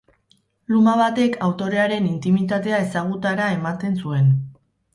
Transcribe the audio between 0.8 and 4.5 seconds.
batek autorearen intimitatea ezagutara ematen zuen.